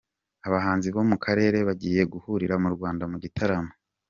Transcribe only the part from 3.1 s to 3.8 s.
mu gitaramo